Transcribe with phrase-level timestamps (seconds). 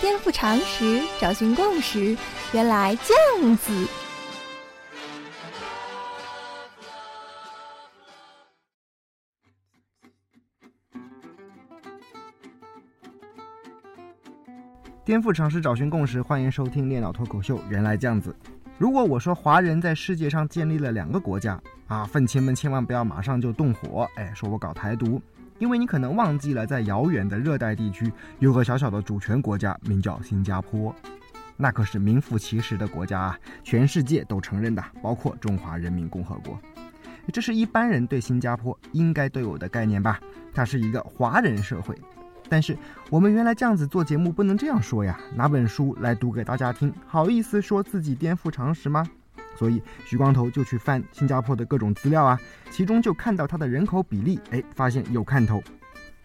[0.00, 2.16] 颠覆常识，找寻共识，
[2.52, 3.88] 原来这样子。
[15.04, 17.58] 颠覆常识，找寻共识，欢迎收听《电脑脱口秀》。
[17.68, 18.34] 原来这样子。
[18.78, 25.20] 如果我说华人在世界上建立了两个国家啊，愤青们千万不要马上就动火，哎，说我搞台独。
[25.62, 30.92] 因为你可能忘记了，在遥远的热带地区有个小小的主权国家，名叫新加坡，
[31.56, 36.58] 那可是名副其实的国家啊，全世界都承认的，包括中华人民共和国。
[37.32, 40.18] 这是一般人对新加坡应该都有的概念吧？
[40.52, 41.96] 它是一个华人社会。
[42.48, 42.76] 但是
[43.08, 49.08] 我们原来这样子做节目不能这样说呀，拿本书来读给大家听，好意思说自己颠覆常识吗？
[49.62, 52.36] 所以徐光头就去翻新加坡的各种资料啊，
[52.68, 55.62] 其中就看到它的人口比例，哎，发现有看头。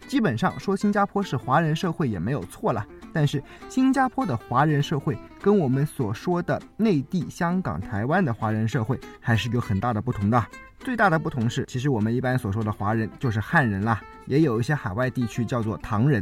[0.08, 10.44] 基本上说新加坡是华人社会也没有错了，但是新加坡的华人社会跟我们所说的内地、香港、台湾的华人社会还是有很大的不同的。
[10.80, 16.20] 最大的不同是，其实我们一般所说的华人就是汉人啦，也有一些海外地区叫做唐人。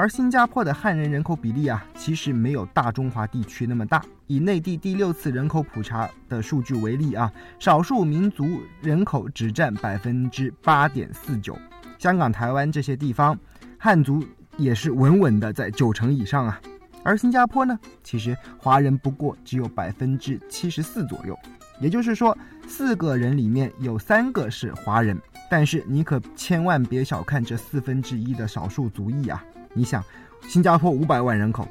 [0.00, 4.02] 而新加坡的汉人人口比例啊，其实没有大中华地区那么大。
[4.28, 11.54] 以内地第六次人口普查的数据为例啊，少数民族人口只占百分之八点四九。
[11.98, 13.38] 香港、台湾这些地方，
[13.76, 14.24] 汉族
[14.56, 16.58] 也是稳稳的在九成以上啊。
[17.02, 21.38] 而新加坡呢，其实华人不过只有百分之七十四左右。
[21.78, 22.34] 也就是说，
[22.66, 25.20] 四个人里面有三个是华人。
[25.50, 29.44] 但是你可千万别小看这四分之一的少数族裔啊！
[29.72, 30.04] 你想，
[30.48, 31.66] 新加坡五百万人口，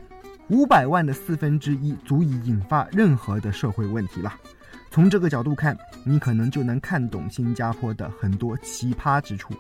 [0.47, 4.33] 五百万的四分之一足以引发任何的社会问题了。
[4.89, 9.53] 从这个角度看，你可能就能看懂新加坡的很多奇葩之处。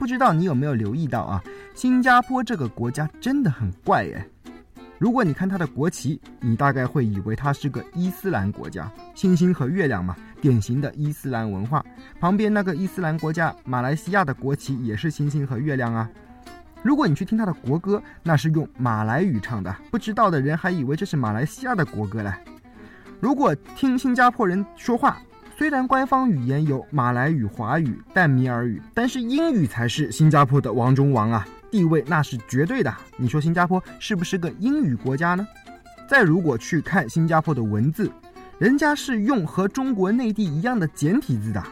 [0.00, 1.42] 不知道你有没有留意到啊？
[1.74, 4.24] 新加坡这个国家真的很怪诶。
[4.98, 11.84] 如果你看它的国旗，你大概会以为它是个伊斯兰国家，星星和月亮嘛，典型的伊斯兰文化。
[12.18, 16.08] 旁边那个伊斯兰国家马来西亚的国旗也是星星和月亮啊。
[16.82, 22.32] 如果你去听他的国歌，那是用马来语唱的，不知道的人还以为这是马来西亚的国歌嘞。
[23.20, 25.16] 如果听新加坡人说话，
[25.56, 32.92] 虽然官方语言有马来语、华语、淡米尔语，但是英语才是新加坡的王中王啊，地位那是绝对的。
[33.16, 35.46] 你说新加坡是不是个英语国家呢？
[36.08, 38.10] 再如果去看新加坡的文字，
[38.58, 41.62] 人家是用和中国内地一样的简体字的，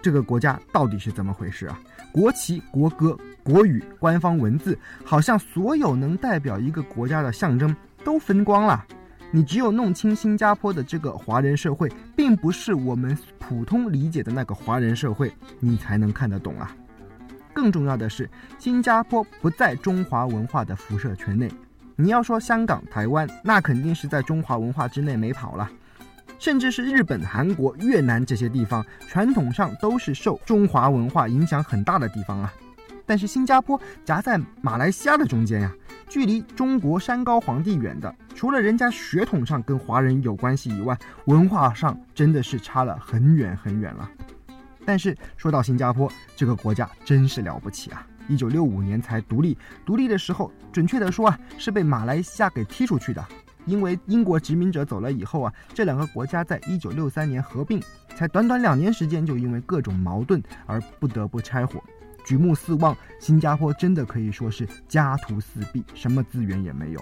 [0.00, 1.80] 这个国家到底是怎么回事啊？
[2.16, 3.14] 国旗、国歌。
[3.44, 8.82] 国语官方文字好像所有能代表一个国家的象征都分光了，
[9.30, 16.74] 你只有弄清新加坡的这个华人社会，并不是我们普通理解的那个华人社会，你才能看得懂啊。
[17.52, 18.28] 更重要的是，
[18.58, 21.48] 新加坡不在中华文化的辐射圈内。
[21.96, 25.70] 你要说香港、台湾，那肯定是在中华文化之内没跑了，
[26.38, 32.52] 甚至是日本、韩国、越南这些地方，传统上都是受中华文化影响很大的地方啊。
[33.04, 35.72] 但是新加坡夹在马来西亚的中间呀，
[36.08, 44.10] 距离中国山高皇帝远的，除了人家血统上跟华人有关系以外，文化上真的是差了很远很远了。
[44.84, 48.06] 但是说到新加坡这个国家，真是了不起啊！
[48.28, 53.24] 一九六五年才独立，独立的时候，准确的说啊，是被马来西亚给踢出去的。
[53.66, 57.82] 因为英国殖民者走了以后啊，这两个国家在一九六三年合并，
[58.16, 61.82] 才短短两年时间，就因为各种矛盾而不得不拆伙。
[62.24, 67.00] 举目四望，新加坡真的可以说是家徒四壁，什么资源也没有。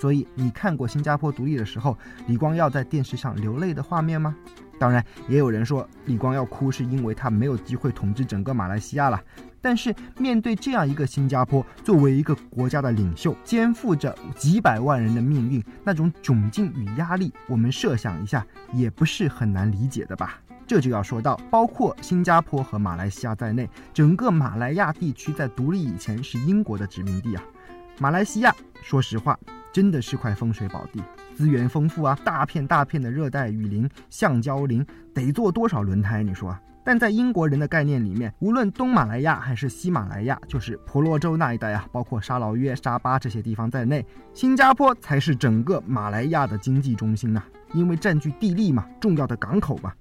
[0.00, 1.96] 所以，你看过新加坡独立的时候，
[2.26, 4.34] 李光耀在电视上流泪的画面吗？
[4.78, 9.20] 当然，也有人说李光耀哭是因为他没有机会统治整个马来西亚了。
[9.60, 20.38] 但是，面对这样一个新加坡，作为一个国家的领袖，肩负着几百万人的命运，那种窘境与压力，我们设想一下，也不是很难理解的吧。
[20.66, 27.42] 这就要说到，包括新加坡和马来西亚在内，整个马来亚地区在独立以前是英国的殖民地啊。
[27.98, 29.38] 马来西亚，说实话，
[29.72, 31.02] 真的是块风水宝地，
[31.36, 36.22] 资源丰富啊，大片大片的热带雨林、橡胶林，得做多少轮胎？
[36.22, 36.56] 你说？
[36.86, 44.04] 但在英国人的概念里面，无论东马来亚还是西马来亚，就是婆罗洲那一带啊，包括沙劳约、沙巴这些地方在内，
[44.34, 47.42] 新加坡才是整个马来亚的经济中心呐，
[47.72, 49.92] 因为占据地利嘛，重要的港口嘛。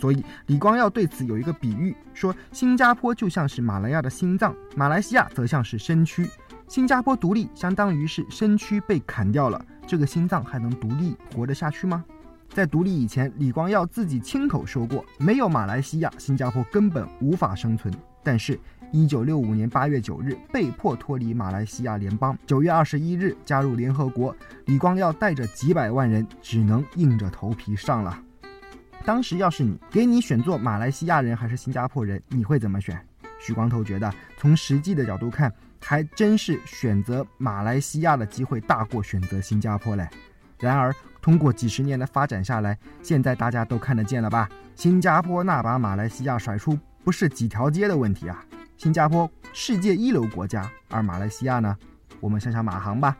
[0.00, 6.24] 所以李光耀对此有一个比喻，说新加坡就像是马来亚的心脏，马来西亚则像是身躯。
[6.68, 12.04] 新加坡独立相当于是身躯被砍掉了，这个心脏还能独立活得下去吗？
[12.50, 17.92] 在独立以前，李光耀自己亲口说过，没有马来西亚，新加坡根本无法生存。
[18.22, 18.60] 但是
[18.92, 24.36] 一九六五年八月九日被迫脱离马来西亚联邦，九月二十一日加入联合国。
[24.66, 28.22] 李光耀带着几百万人，只能硬着头皮上了。
[29.06, 33.00] 当时要是你给你选做马来西亚人还是新加坡人，你会怎么选？
[33.40, 40.08] 许光头觉得，从实际的角度看，还真是选择马来西亚的机会大过选择新加坡嘞。
[40.58, 44.48] 然而，通过几十年的发展下来，现在大家都看得见了吧？
[44.74, 48.44] 新加坡那把马来西亚甩出，不是几条街的问题啊！
[48.76, 51.76] 新加坡世界一流国家，而马来西亚呢？
[52.20, 53.16] 我们想想马航吧。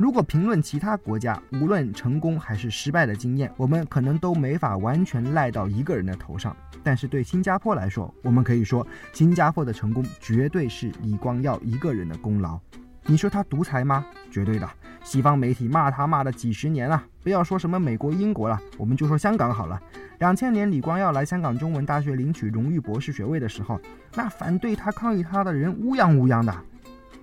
[0.00, 6.56] 如果评论其他国家，无论成功还是失败的经验，我们可能都没法完全赖到一个人的头上。
[6.82, 12.58] 但是对新加坡来说，我们可以说，新加坡的成功绝对是李光耀一个人的功劳。
[13.04, 14.06] 你说他独裁吗？
[14.30, 14.66] 绝对的。
[15.04, 19.78] 西方媒体骂他骂了几十年了，不要说什么美国、英国了，我们就说香港好了。
[20.20, 23.78] 两千年李光耀来香港中文大学领取荣誉博士学位的时候，
[24.14, 26.54] 那反对他、抗议他的人乌泱乌泱的。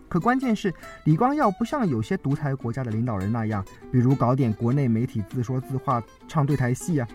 [0.09, 0.73] 可关键是，
[1.03, 7.07] 李光耀不像有些独裁国家的领导人那样，比如搞点国内媒体自说自话、唱对台戏啊。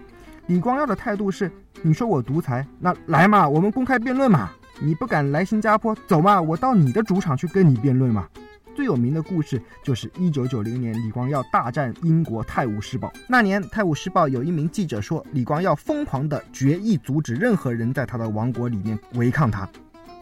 [0.46, 1.50] 李光耀的态度是：
[1.82, 4.50] 你说我独裁，那来嘛，我们公开辩论嘛。
[4.80, 8.28] 你不敢来新加坡，走嘛，我到你的主场去跟你辩论嘛。
[8.74, 13.08] 最有名的故事就是1990年李光耀大战英国《泰晤士报》。
[13.28, 19.68] 那年，《泰晤士报》有一名记者说，李光耀疯狂地决意阻止任何人在他的王国里面违抗他。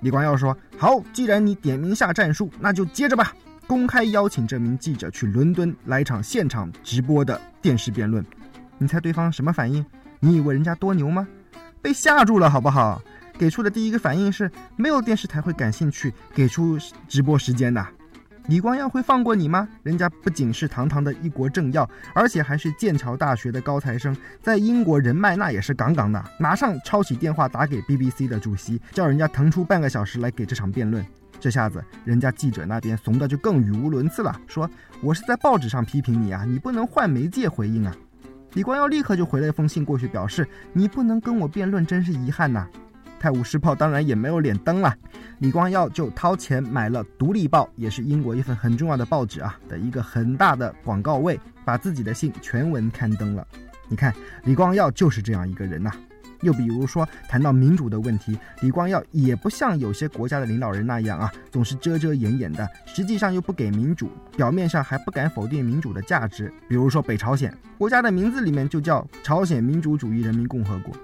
[0.01, 3.35] 李光耀说：“好，既然你点名下战术，那就接着吧。”
[3.67, 8.25] 公开邀请这名记者去伦敦来一场现场直播的电视辩论。
[8.79, 9.85] 你猜对方什么反应？
[10.19, 11.29] 你以为人家多牛吗？
[11.81, 13.01] 被吓住了，好不好？
[13.39, 16.77] 给出的第一个反应是没有电视台会感兴趣给出
[17.09, 17.87] 直播时间的。
[18.47, 19.69] 李光耀会放过你吗？
[19.83, 26.23] 人家不仅是堂堂的一国政要，而且还是剑桥大学的高材生，在英国人脉那也是杠杠的。
[26.39, 31.05] 马上抄起电话打给 BBC 的主席，叫人家腾出半个小时来给这场辩论。
[31.39, 34.69] 这下子，人家记者那边怂的就更语无伦次了，说
[35.01, 37.95] 我是在报纸上批评你啊，你不能换媒介回应啊。
[38.55, 42.67] 李光耀立刻就回了一封信过去，表示你不能跟我辩论，真是遗憾呐。
[43.21, 44.93] 泰晤士报当然也没有脸登了，
[45.41, 53.47] 李光耀就掏钱买了《独立报》，也是英国一份很重要的报纸啊的一个很大的广告位，把自己的信全文刊登了。
[53.89, 54.15] 你看，
[54.45, 55.93] 李光耀就是这样一个人呐。
[56.41, 64.09] 又比如说，谈到民主的问题，李光耀也不像有些国家的领导人那样啊，总是遮遮掩掩的，实际上又不给民主，
[64.39, 66.51] 表面上还不敢否定民主的价值。
[66.67, 70.95] 比如说北朝鲜，国家的名字里面就叫朝鲜民主主义人民共和国。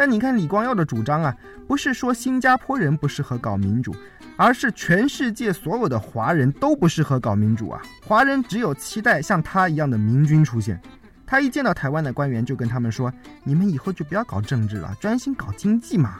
[0.00, 1.36] 但你看李光耀的主张啊，
[1.68, 3.94] 不是说新加坡人不适合搞民主，
[4.34, 7.82] 而是全世界所有的华人都不适合搞民主啊！
[8.06, 10.80] 华人只有期待像他一样的明君出现。
[11.26, 13.12] 他一见到台湾的官员，就跟他们说
[13.44, 16.18] ：“你们以后就不要搞政治了，专心搞经济嘛。”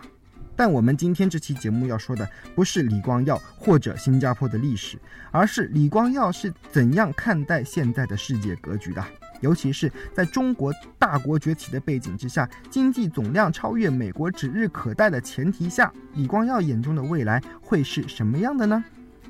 [0.55, 4.99] 但我们今天这期节目要说的，不是李光耀或者新加坡的历史，
[5.31, 9.03] 而是李光耀是怎样看待现在的世界格局的。
[9.40, 18.84] 尤其是在中国大国崛起的背景之下，经济总量超越美国指日可待的前提下，李光耀眼中的未来会是什么样的呢？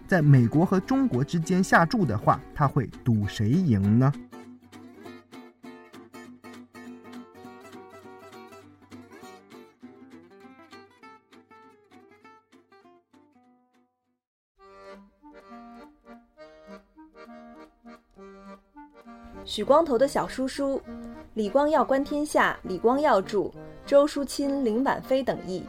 [0.06, 4.12] 在美国和中国之间下注的话，他会赌谁赢呢？
[19.50, 20.80] 许光头的小叔叔，
[21.34, 23.50] 李光耀观天下，李光耀著，
[23.84, 25.66] 周淑清、林婉菲等译，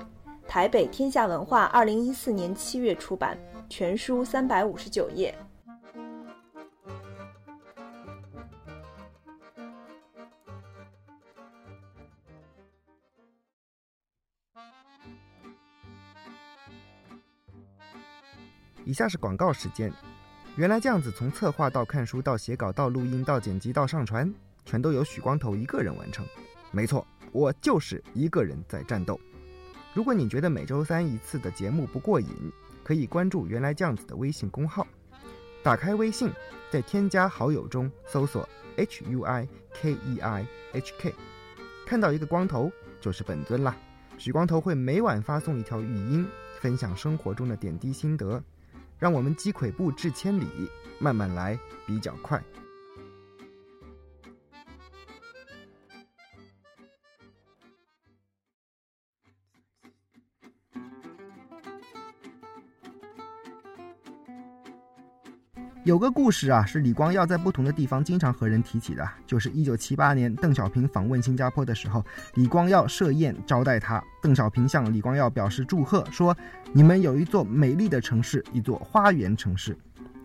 [0.47, 3.35] 台北天下文化二零一四年七月出版，
[3.67, 5.35] 全书三百五十九页。
[18.85, 19.91] 以下是广告时间。
[20.57, 24.31] 原来这样子，从策划到看书到写稿到录音到剪辑到上传，
[24.65, 26.25] 全都由许光头一个人完成。
[26.71, 29.19] 没错，我就是一个人在战斗。
[29.93, 32.29] 如果你觉得每周三一次的节目不过瘾，
[32.83, 34.85] 可以关注“原来这样子”的微信公号。
[35.63, 36.29] 打开微信，
[36.69, 41.13] 在添加好友中搜索 “h u i k e i h k”，
[41.85, 43.75] 看到一个光头就是本尊啦。
[44.17, 46.27] 许光头会每晚发送一条语音，
[46.59, 48.43] 分享生活中的点滴心得。
[49.01, 52.39] 让我们积跬步至千里，慢慢来比较快。
[65.83, 76.37] 有个故事啊，是李光耀在不同的地方经常和人提起的，就是一九七八年邓小平访问新加坡的时候，李光耀设宴招待他，邓小平向李光耀表示祝贺，说
[76.71, 79.75] 你们有一座美丽的城市，一座花园城市。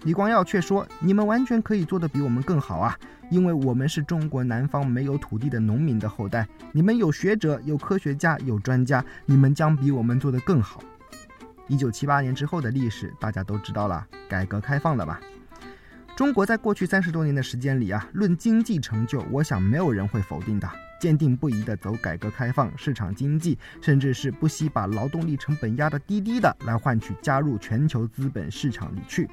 [0.02, 2.94] 李光耀却说，你们完全可以做得比我们更好啊，
[3.30, 10.82] 因为我们是中国南方没有土地的农民的后代，你们有学者、有科学家、有专家，你们将比我们做得更好。
[11.66, 15.18] 一九七八年之后的历史大家都知道了，改革开放了吧？
[16.16, 20.66] 中国在过去三十多年的时间里啊，论经济成就，我想没有人会否定的。
[20.98, 29.28] 坚定不移地走改革开放、市场经济，甚至是不惜把劳动力成本压得低低的，来换取加入全球资本市场里去。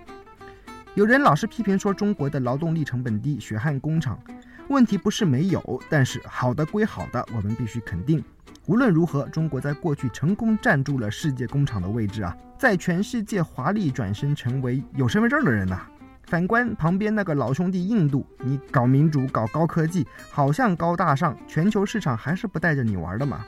[0.93, 4.19] 有人老是批评说中国的劳动力成本低，血汗工厂。
[4.67, 8.21] 问题不是没有，但是好的归好的，我们必须肯定。
[8.65, 15.87] 无论如何，中国在过去成功站住了世界工厂的位置啊，在全世界华丽转身成为有身份证的人呐。
[16.23, 23.45] 反观旁边那个老兄弟印度，你搞民主、搞高科技，好像高大上，全球市场还是不带着你玩的嘛。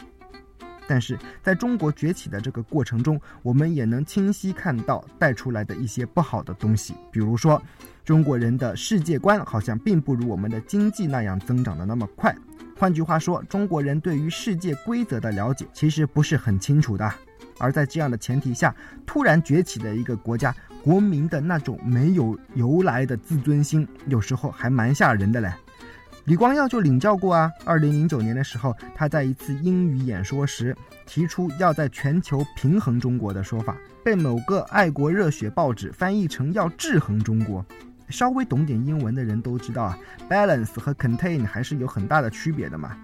[0.88, 7.60] 但是在中国崛起的这个过程中，我们也能清晰看到带出来的一些不好的东西，比如说，
[8.04, 12.36] 中国人的世界观好像并不如我们的经济那样增长的那么快。
[12.78, 17.12] 换句话说，中国人对于世界规则的了解其实不是很清楚的。
[17.58, 18.76] 而在这样的前提下，
[19.06, 20.56] 突然崛起的一个国家。
[20.84, 25.52] 国民的那种没有由来的自尊心，有时候还蛮吓人的嘞。
[26.26, 27.52] 李光耀就领教过啊。
[27.64, 30.78] 二零零九年的时候，他在一次英语演说时
[31.08, 37.66] 提出要在全球平衡中国的说法，被某个爱国热血报纸翻译成要制衡中国。
[38.10, 39.98] 稍微懂点英文的人都知道啊
[40.30, 42.96] ，balance 和 contain 还是有很大的区别的嘛。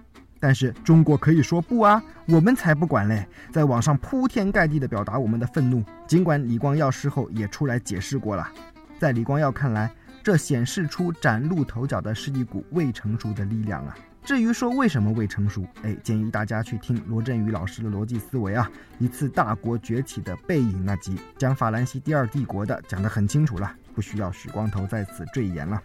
[0.42, 5.84] 但是中国可以说不啊，我们才不管嘞，在网上铺天盖地的表达我们的愤怒。
[6.08, 8.50] 尽管李光耀事后也出来解释过了，
[9.00, 9.90] 在李光耀看来，
[10.24, 13.96] 这显示出崭露头角的是一股未成熟的力量啊。
[14.24, 25.82] 至于说为什么未成熟，哎，建议大家去听罗振宇老师的逻辑思维啊，一次大国崛起的背影那集，讲法兰西第二帝国的，讲得很清楚了，不需要许光头在此赘言了。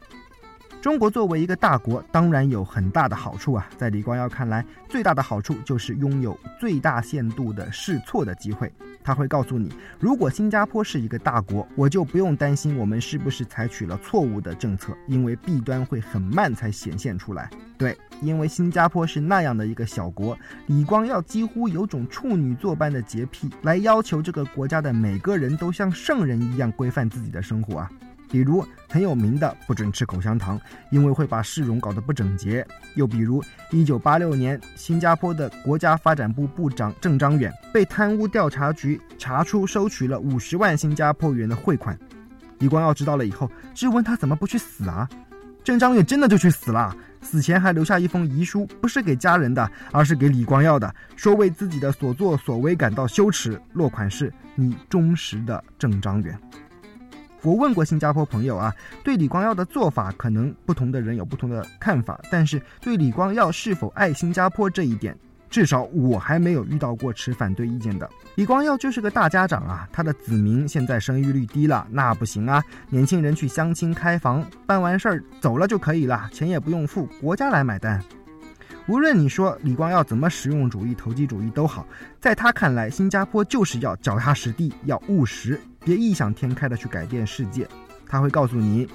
[0.86, 3.68] 中国作为一个大国，当然有很大的好处啊。
[3.76, 8.72] 在李光耀看来，最大的好处就是拥有最大限度的试错的机会。
[9.02, 17.50] 他会告诉你，如果新加坡是一个大国，我就不用担心我们是不是采取了错误的政策，因为弊端会很慢才显现出来。
[17.76, 20.38] 对，因为新加坡是那样的一个小国，
[20.68, 27.90] 李光耀几乎有种处女座般的洁癖，来要求这个国家的每个人都像圣人一样规范自己的生活啊。
[28.36, 32.62] 比如很有名的不准吃口香糖，因为会把市容搞得不整洁；
[32.94, 41.98] 又比如一九八六年，新加坡的国家发展部部长郑章远被贪污调查局查出收取了五十万新加坡元的汇款。
[42.58, 45.08] 李光耀知道了以后，质问他怎么不去死啊？
[45.64, 53.58] 郑章远真的就去死了，死前还留下一封遗书，不是给家人的，而是给李光耀的，说为自己的所作所为感到羞耻。
[53.72, 56.38] 落款是你忠实的郑章远。
[57.42, 58.74] 我问过新加坡朋友啊，
[59.04, 62.20] 对李光耀的做法，可能不同的人有不同的看法。
[62.30, 65.16] 但是对李光耀是否爱新加坡这一点，
[65.48, 68.08] 至少我还没有遇到过持反对意见的。
[68.34, 72.62] 李光耀就是个大家长啊，他的子民现在生育率低了，那不行啊。
[72.90, 78.02] 年轻人去相亲开房，办完事儿走了就可以了，钱也不用付，国家来买单。
[78.88, 81.84] 无论你说李光耀怎么实用主义、投机主义都好，
[82.20, 85.60] 在他看来，新加坡就是要脚踏实地，要务实。
[85.80, 87.66] 别异想天开的去改变世界，
[88.06, 88.88] 他会告诉你，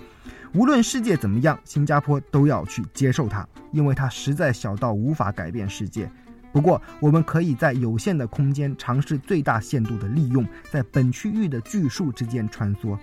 [0.54, 6.10] 无论世界怎么样，新加坡都要去接受它，因为它实在小到无法改变世界。
[6.54, 12.98] 不过，我们可以在有限的空间尝试最大限度的利用，在本区域的巨树之间穿梭。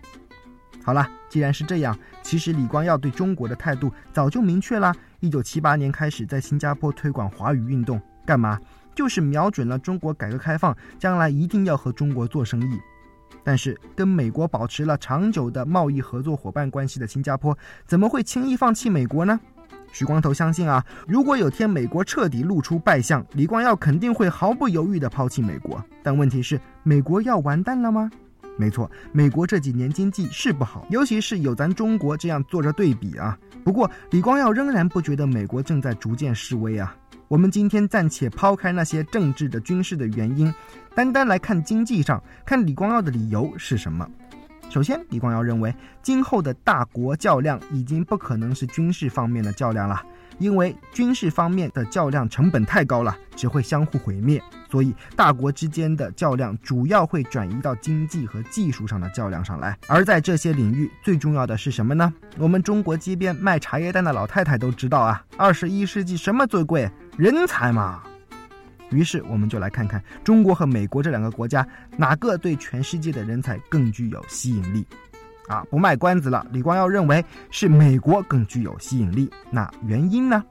[0.83, 4.95] 好了，既然是这样，其实李光耀对中国的态度早就明确了。
[5.21, 8.57] 一九七八年开始在新加坡推广华语运动，干嘛？
[8.95, 12.79] 就是瞄准了中国改革开放，将来一定要和中国做生意。
[13.43, 19.41] 但是，跟美国保持了长久的贸易合作伙伴关系的新加坡，怎么会轻易放弃美国呢？
[19.91, 25.83] 许光头相信啊，如果有天美国彻底露出败相，李光耀肯定会毫不犹豫地抛弃美国。
[26.03, 28.11] 但问题是，美国要完蛋了吗？
[28.59, 33.39] 没错，美国这几年经济是不好，尤其是有咱中国这样做着对比啊。
[33.65, 36.95] 不过，李光耀仍然不觉得美国正在逐渐示威啊。
[37.29, 40.53] 我们今天暂且抛开那些政治的、军事的原因，
[40.95, 44.09] 单单来看经济上，看李光耀的理由是什么？
[44.69, 50.03] 首先，李光耀认为，今后的大国较量已经不可能是军事方面的较量了。
[50.39, 59.77] 因为军事方面的较量成本太高了，只会相互毁灭，所以大国之间的较量主要会转移到经济和技术上的较量上来。
[59.87, 62.13] 而在这些领域，最重要的是什么呢？
[62.39, 66.91] 我们中国街边卖茶叶蛋的老太太都知道啊，二十一世纪什么最贵？
[67.17, 68.03] 人才嘛。
[68.91, 71.67] 于是我们就来看看中国和美国这两个国家，
[71.97, 74.87] 哪个对全世界的人才更具有吸引力。
[75.49, 76.47] 啊，不卖关子了。
[76.53, 79.31] 李光耀认为是美国更具有吸引力。
[79.51, 80.45] 那原因呢？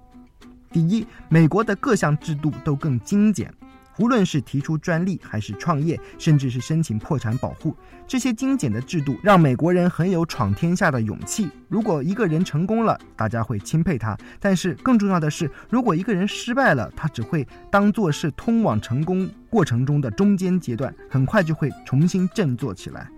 [0.70, 3.52] 第一，美国的各项制度都更精简，
[4.00, 7.74] 无论是提出专利，还是创业，甚至是申请破产保护，
[8.06, 11.50] 这些精简的制度让美国人很有闯天下的勇气。
[11.70, 23.10] 如果一个人成功了，大家会钦佩他；但是更重要的是，如果一个人失败了，他只会当做是通往成功过程中的中间阶段，很快就会重新振作起来。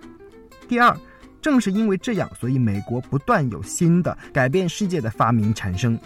[0.68, 0.96] 第二。
[1.42, 5.98] 正是因为这样，所以美国不断有新的改变世界的发明产生。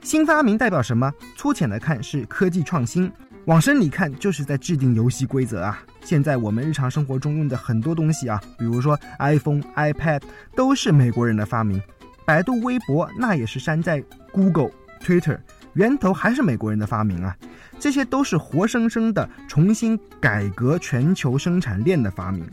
[0.00, 1.12] 新发明代表什么？
[1.36, 3.10] 粗浅的看是科技创新，
[3.46, 5.82] 往深里看就是在制定游戏规则啊。
[6.02, 10.22] 现在我们日常生活中用的很多东西啊，比如说 iPhone、iPad，
[10.54, 11.82] 都是美国人的发明。
[12.24, 14.70] 百度、微博那也是山寨 Google、
[15.02, 15.38] Twitter，
[15.74, 17.36] 源头还是美国人的发明啊。
[17.78, 22.48] 这些都是活生生的重新改革全球生产链的发明。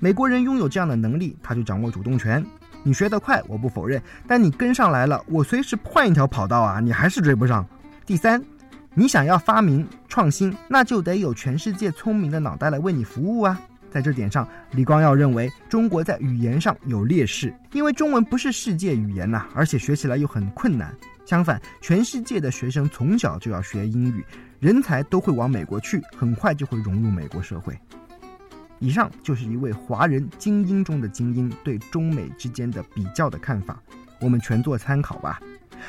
[0.00, 2.44] 美国人拥有这样的能力，他就掌握主动权。
[2.84, 7.66] 你学得快，我不否认，但你跟上来了，我随时换一条跑道啊，你还是追不上。
[8.06, 8.40] 第三，
[8.94, 13.60] 你想要发明创新，那就得有全世界聪明的脑袋来为你服务啊。
[13.90, 20.94] 在这点上，李光耀认为中国在语言上有劣势，因为中文不是世界语言呐，而且学起来又很困难。
[21.24, 24.24] 相反，全世界的学生从小就要学英语，
[24.60, 27.76] 人才都会往美国去，很快就会融入美国社会。
[28.78, 33.80] 以上就是一位华人精英中的精英对中美之间的比较的看法，
[34.20, 35.40] 我们全做参考吧。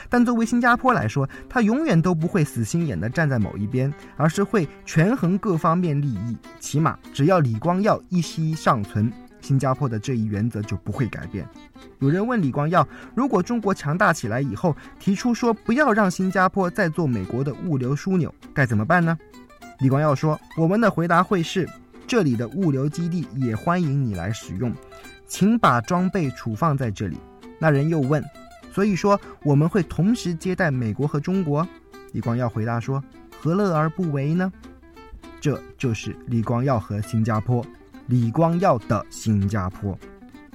[0.08, 6.38] 但作为新加坡来说，他永远都不会死心眼地站在某一边，而是会权衡各方面利益。
[6.60, 11.44] 起码只要李光耀一息尚存，新加坡的这一原则就不会改变。
[11.98, 19.18] 有人问李光耀，如果中国强大起来以后，提出说不要让新加坡再做美国的物流枢纽，该怎么办呢？
[19.80, 21.68] 李光耀说，我们的回答会是。
[22.10, 24.74] 这里的物流基地也欢迎你来使用，
[25.28, 27.16] 请把装备储放在这里。
[27.60, 28.24] 那人又问
[28.74, 31.66] ：“所以说我们会同时接待美国和中国？”
[32.12, 33.04] 李光耀回答说
[33.40, 34.52] ：“何乐而不为呢？”
[35.40, 37.64] 这就是李光耀和新加坡，
[38.08, 39.96] 李光耀的新加坡。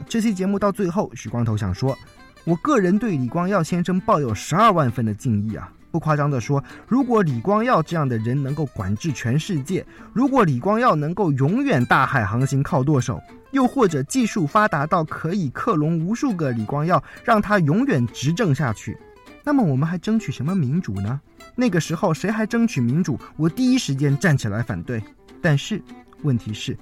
[0.08, 1.96] 这期节目到最后，许光头想说，
[2.42, 5.72] 我个人对李光耀先生抱有十二万分的敬意啊。
[5.94, 18.98] 不夸张地说，如果李光耀这样的人能够管制全世界，如果李光耀能够永远大海航行靠舵手，又或者技术发达到可以克隆无数个李光耀，让他永远执政下去，
[19.44, 21.20] 那么我们还争取什么民主呢？
[21.54, 23.16] 那个时候谁还争取民主？
[23.36, 25.00] 我第一时间站起来反对。
[25.40, 25.80] 但是，
[26.22, 26.76] 问题是，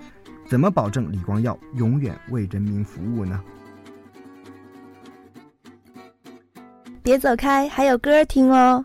[0.47, 3.39] 怎么保证李光耀永远为人民服务呢？
[7.03, 8.85] 别走开，还有歌听哦。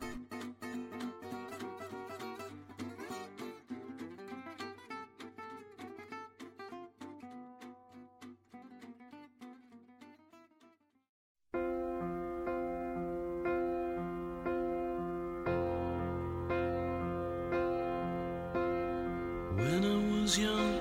[19.57, 20.75] When I was young,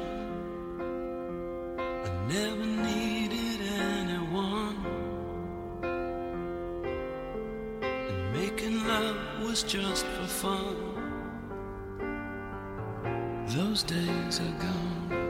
[1.79, 3.61] I never needed
[3.91, 4.77] anyone.
[7.83, 10.77] And making love was just for fun.
[13.49, 15.26] Those days are gone.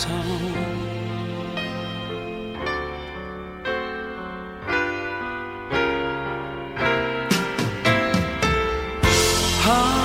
[0.00, 0.08] 走
[9.62, 9.99] 好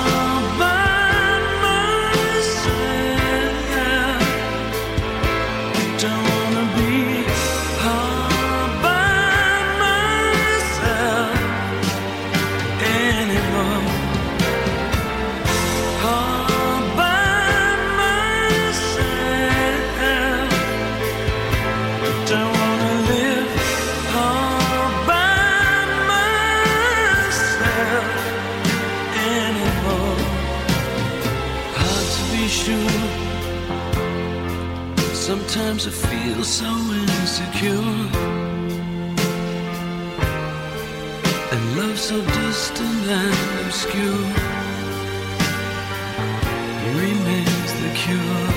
[35.55, 37.71] Sometimes I feel so insecure.
[41.53, 44.25] And love so distant and obscure
[46.99, 48.54] remains the cure.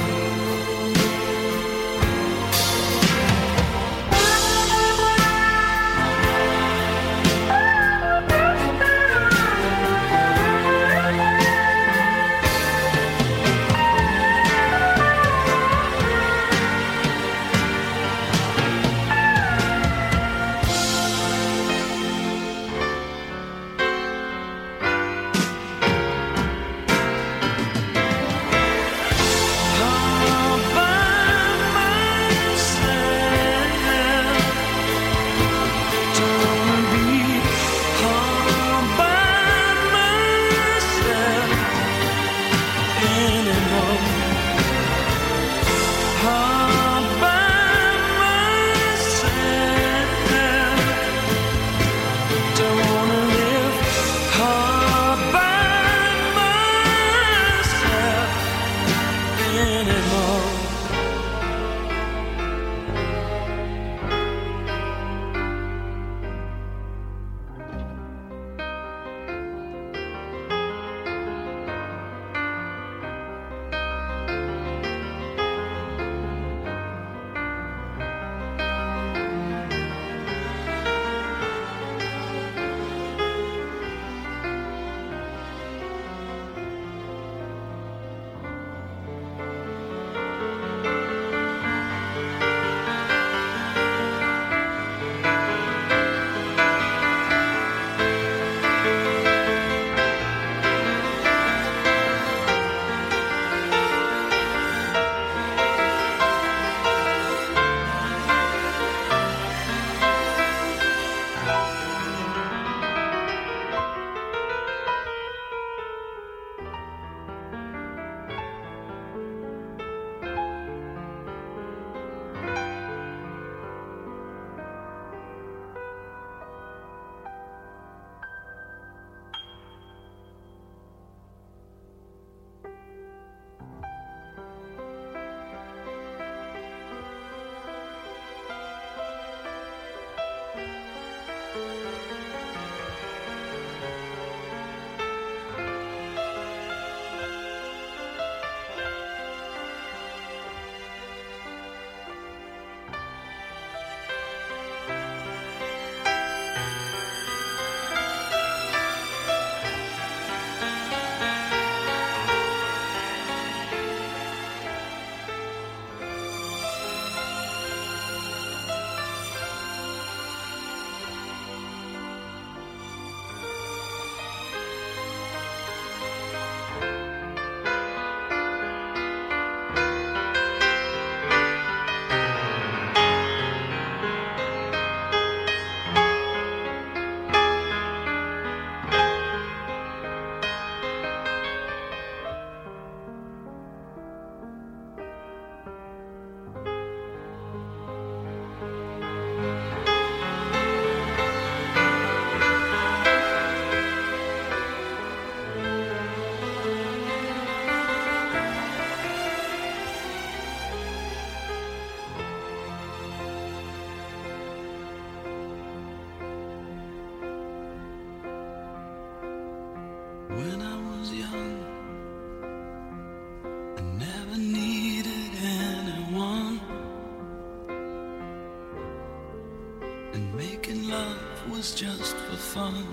[231.68, 232.86] Was just for fun.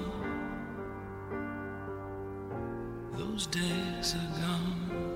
[3.18, 5.15] Those days are gone.